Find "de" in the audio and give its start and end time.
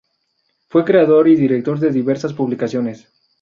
1.77-1.91